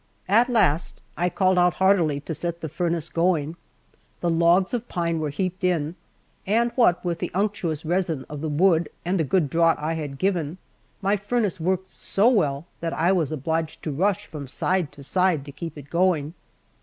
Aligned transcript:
At 0.27 0.49
last 0.49 0.99
I 1.15 1.29
called 1.29 1.59
out 1.59 1.75
heartily 1.75 2.19
to 2.21 2.33
set 2.33 2.61
the 2.61 2.69
furnace 2.69 3.07
going. 3.07 3.55
The 4.21 4.31
logs 4.31 4.73
of 4.73 4.87
pine 4.89 5.19
were 5.19 5.29
heaped 5.29 5.63
in, 5.63 5.93
and, 6.47 6.71
what 6.73 7.05
with 7.05 7.19
the 7.19 7.29
unctuous 7.35 7.85
resin 7.85 8.25
of 8.27 8.41
the 8.41 8.49
wood 8.49 8.89
and 9.05 9.19
the 9.19 9.23
good 9.23 9.47
draught 9.47 9.77
I 9.79 9.93
had 9.93 10.17
given, 10.17 10.57
my 11.03 11.17
furnace 11.17 11.59
worked 11.59 11.91
so 11.91 12.27
well 12.29 12.65
that 12.79 12.93
I 12.93 13.11
was 13.11 13.31
obliged 13.31 13.83
to 13.83 13.91
rush 13.91 14.25
from 14.25 14.47
side 14.47 14.91
to 14.93 15.03
side 15.03 15.45
to 15.45 15.51
keep 15.51 15.77
it 15.77 15.91
going. 15.91 16.33